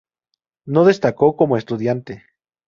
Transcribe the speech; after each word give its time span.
No 0.65 0.83
destacó 0.83 1.35
como 1.35 1.57
estudiante. 1.57 2.23